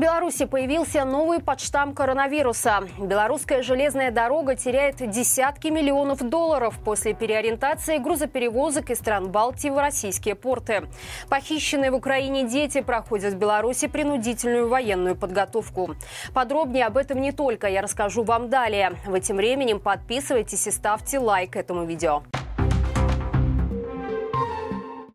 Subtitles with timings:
[0.00, 2.88] Беларуси появился новый подштамм коронавируса.
[2.98, 10.36] Белорусская железная дорога теряет десятки миллионов долларов после переориентации грузоперевозок из стран Балтии в российские
[10.36, 10.88] порты.
[11.28, 15.94] Похищенные в Украине дети проходят в Беларуси принудительную военную подготовку.
[16.32, 18.92] Подробнее об этом не только я расскажу вам далее.
[19.04, 22.22] В этим временем подписывайтесь и ставьте лайк этому видео.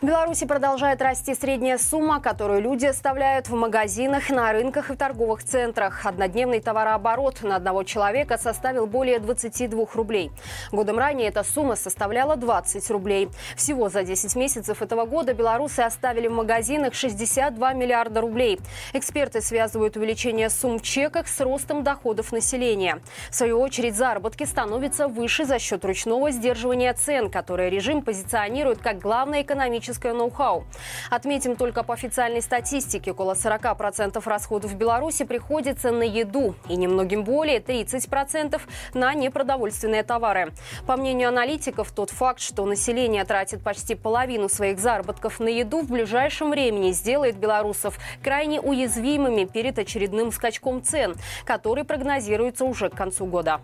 [0.05, 4.98] В Беларуси продолжает расти средняя сумма, которую люди оставляют в магазинах, на рынках и в
[4.98, 6.05] торговых центрах.
[6.05, 10.30] Однодневный товарооборот на одного человека составил более 22 рублей.
[10.72, 13.30] Годом ранее эта сумма составляла 20 рублей.
[13.55, 18.59] Всего за 10 месяцев этого года белорусы оставили в магазинах 62 миллиарда рублей.
[18.94, 23.00] Эксперты связывают увеличение сумм в чеках с ростом доходов населения.
[23.31, 29.00] В свою очередь заработки становятся выше за счет ручного сдерживания цен, которое режим позиционирует как
[29.00, 30.66] главное экономическое техническое ноу-хау.
[31.09, 37.23] Отметим только по официальной статистике, около 40% расходов в Беларуси приходится на еду и немногим
[37.23, 38.61] более 30%
[38.94, 40.52] на непродовольственные товары.
[40.86, 45.89] По мнению аналитиков, тот факт, что население тратит почти половину своих заработков на еду, в
[45.89, 53.25] ближайшем времени сделает белорусов крайне уязвимыми перед очередным скачком цен, который прогнозируется уже к концу
[53.25, 53.62] года.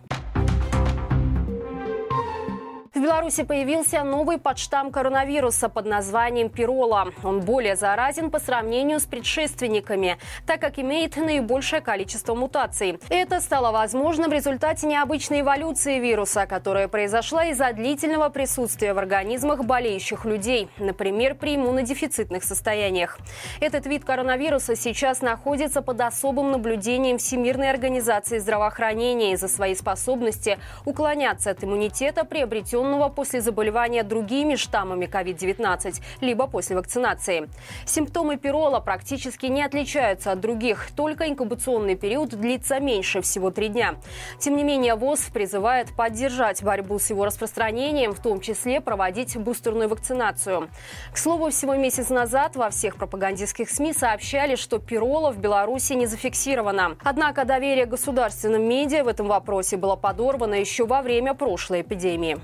[3.01, 7.07] В Беларуси появился новый подштамм коронавируса под названием пирола.
[7.23, 12.99] Он более заразен по сравнению с предшественниками, так как имеет наибольшее количество мутаций.
[13.09, 19.65] Это стало возможно в результате необычной эволюции вируса, которая произошла из-за длительного присутствия в организмах
[19.65, 23.17] болеющих людей, например, при иммунодефицитных состояниях.
[23.61, 31.49] Этот вид коронавируса сейчас находится под особым наблюдением Всемирной организации здравоохранения из-за своей способности уклоняться
[31.49, 37.49] от иммунитета, приобретенного зараженного после заболевания другими штаммами COVID-19, либо после вакцинации.
[37.85, 43.95] Симптомы пирола практически не отличаются от других, только инкубационный период длится меньше всего три дня.
[44.39, 49.89] Тем не менее, ВОЗ призывает поддержать борьбу с его распространением, в том числе проводить бустерную
[49.89, 50.69] вакцинацию.
[51.13, 56.07] К слову, всего месяц назад во всех пропагандистских СМИ сообщали, что пирола в Беларуси не
[56.07, 56.97] зафиксировано.
[57.03, 62.39] Однако доверие государственным медиа в этом вопросе было подорвано еще во время прошлой эпидемии.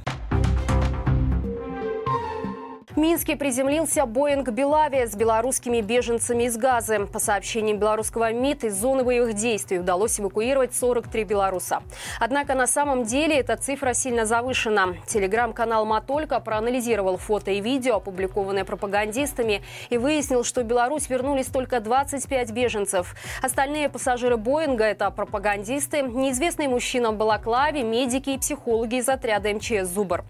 [2.98, 7.06] В Минске приземлился Боинг «Белавия» с белорусскими беженцами из Газы.
[7.06, 11.84] По сообщениям белорусского МИД, из зоны боевых действий удалось эвакуировать 43 белоруса.
[12.20, 14.96] Однако на самом деле эта цифра сильно завышена.
[15.06, 21.80] Телеграм-канал «Матолька» проанализировал фото и видео, опубликованные пропагандистами, и выяснил, что в Беларусь вернулись только
[21.80, 23.14] 25 беженцев.
[23.44, 29.88] Остальные пассажиры «Боинга»– это пропагандисты, неизвестные мужчина в балаклаве, медики и психологи из отряда МЧС
[29.88, 30.24] «Зубр».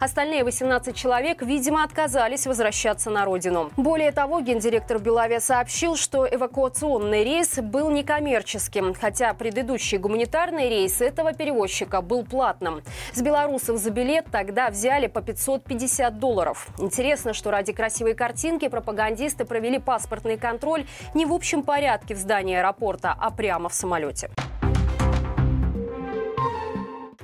[0.00, 3.72] Остальные 18 человек, видимо, отказались отказались возвращаться на родину.
[3.76, 11.32] Более того, гендиректор Белавия сообщил, что эвакуационный рейс был некоммерческим, хотя предыдущий гуманитарный рейс этого
[11.32, 12.82] перевозчика был платным.
[13.14, 16.68] С белорусов за билет тогда взяли по 550 долларов.
[16.78, 22.56] Интересно, что ради красивой картинки пропагандисты провели паспортный контроль не в общем порядке в здании
[22.56, 24.30] аэропорта, а прямо в самолете.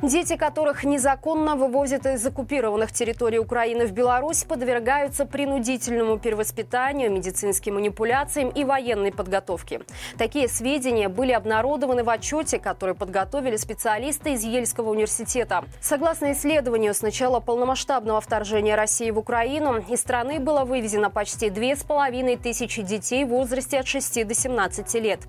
[0.03, 8.49] Дети, которых незаконно вывозят из оккупированных территорий Украины в Беларусь, подвергаются принудительному перевоспитанию, медицинским манипуляциям
[8.49, 9.83] и военной подготовке.
[10.17, 15.67] Такие сведения были обнародованы в отчете, который подготовили специалисты из Ельского университета.
[15.83, 21.77] Согласно исследованию, с начала полномасштабного вторжения России в Украину из страны было вывезено почти две
[21.77, 25.21] с половиной тысячи детей в возрасте от 6 до 17 лет.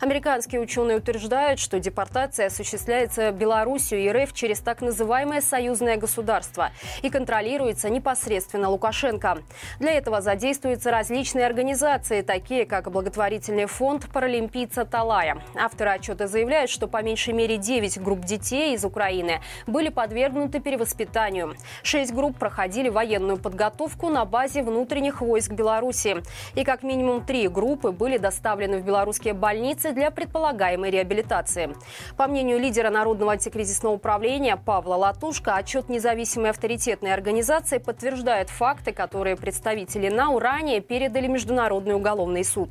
[0.00, 6.70] Американские ученые утверждают, что депортация осуществляется Белоруссию и РФ через так называемое союзное государство
[7.02, 9.38] и контролируется непосредственно Лукашенко.
[9.78, 15.42] Для этого задействуются различные организации, такие как благотворительный фонд паралимпийца Талая.
[15.54, 21.56] Авторы отчета заявляют, что по меньшей мере 9 групп детей из Украины были подвергнуты перевоспитанию.
[21.82, 26.16] Шесть групп проходили военную подготовку на базе внутренних войск Беларуси.
[26.54, 31.74] И как минимум три группы были доставлены в белорусские больницы для предполагаемой реабилитации.
[32.16, 38.90] По мнению лидера Народного антикризисного управления управления Павла Латушка отчет независимой авторитетной организации подтверждает факты,
[38.90, 42.70] которые представители НАУ ранее передали Международный уголовный суд.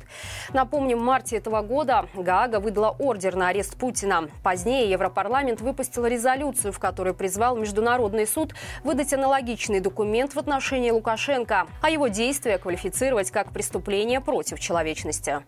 [0.52, 4.28] Напомним, в марте этого года Гаага выдала ордер на арест Путина.
[4.44, 8.54] Позднее Европарламент выпустил резолюцию, в которой призвал Международный суд
[8.84, 15.40] выдать аналогичный документ в отношении Лукашенко, а его действия квалифицировать как преступление против человечности.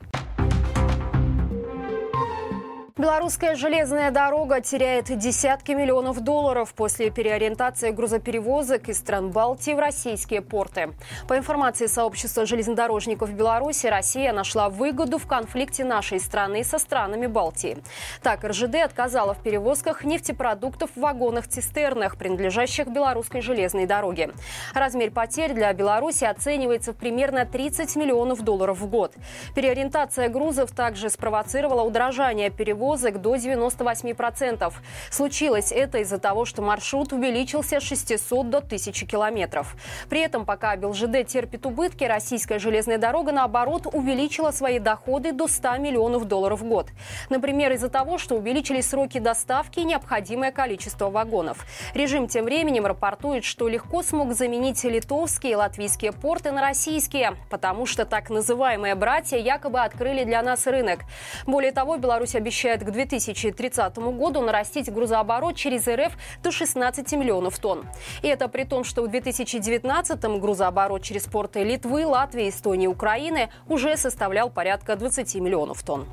[3.03, 10.41] Белорусская железная дорога теряет десятки миллионов долларов после переориентации грузоперевозок из стран Балтии в российские
[10.41, 10.93] порты.
[11.27, 17.79] По информации сообщества железнодорожников Беларуси, Россия нашла выгоду в конфликте нашей страны со странами Балтии.
[18.23, 24.31] Так, РЖД отказала в перевозках нефтепродуктов в вагонах-цистернах, принадлежащих белорусской железной дороге.
[24.75, 29.13] Размер потерь для Беларуси оценивается в примерно 30 миллионов долларов в год.
[29.57, 34.73] Переориентация грузов также спровоцировала удорожание перевозок перевозок до 98%.
[35.11, 39.75] Случилось это из-за того, что маршрут увеличился с 600 до 1000 километров.
[40.09, 45.79] При этом, пока БелЖД терпит убытки, российская железная дорога, наоборот, увеличила свои доходы до 100
[45.79, 46.89] миллионов долларов в год.
[47.31, 51.65] Например, из-за того, что увеличились сроки доставки и необходимое количество вагонов.
[51.95, 57.87] Режим тем временем рапортует, что легко смог заменить литовские и латвийские порты на российские, потому
[57.87, 61.01] что так называемые братья якобы открыли для нас рынок.
[61.47, 66.13] Более того, Беларусь обещает к 2030 году нарастить грузооборот через РФ
[66.43, 67.87] до 16 миллионов тонн.
[68.23, 73.97] И это при том, что в 2019 грузооборот через порты Литвы, Латвии, Эстонии Украины уже
[73.97, 76.07] составлял порядка 20 миллионов тонн.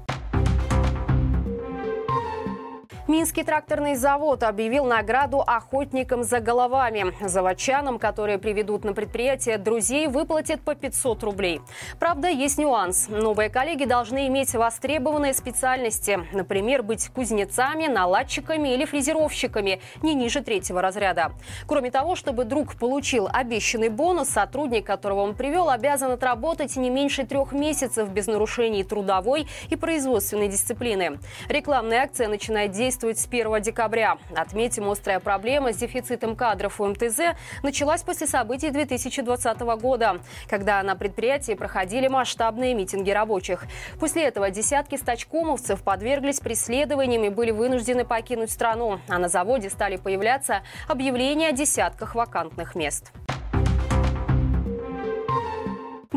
[3.10, 7.16] Минский тракторный завод объявил награду охотникам за головами.
[7.28, 11.60] Заводчанам, которые приведут на предприятие друзей, выплатят по 500 рублей.
[11.98, 13.08] Правда, есть нюанс.
[13.10, 16.20] Новые коллеги должны иметь востребованные специальности.
[16.34, 21.32] Например, быть кузнецами, наладчиками или фрезеровщиками не ниже третьего разряда.
[21.66, 27.26] Кроме того, чтобы друг получил обещанный бонус, сотрудник, которого он привел, обязан отработать не меньше
[27.26, 31.18] трех месяцев без нарушений трудовой и производственной дисциплины.
[31.48, 34.18] Рекламная акция начинает действовать действовать с 1 декабря.
[34.36, 40.20] Отметим, острая проблема с дефицитом кадров у МТЗ началась после событий 2020 года,
[40.50, 43.66] когда на предприятии проходили масштабные митинги рабочих.
[44.00, 49.00] После этого десятки стачкомовцев подверглись преследованиям и были вынуждены покинуть страну.
[49.08, 53.14] А на заводе стали появляться объявления о десятках вакантных мест.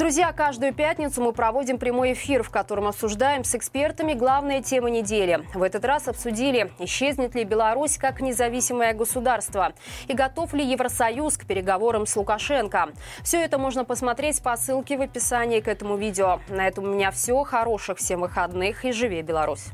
[0.03, 5.47] Друзья, каждую пятницу мы проводим прямой эфир, в котором обсуждаем с экспертами главные темы недели.
[5.55, 9.75] В этот раз обсудили, исчезнет ли Беларусь как независимое государство
[10.09, 12.89] и готов ли Евросоюз к переговорам с Лукашенко.
[13.23, 16.41] Все это можно посмотреть по ссылке в описании к этому видео.
[16.49, 17.41] На этом у меня все.
[17.45, 19.73] Хороших всем выходных и живи Беларусь!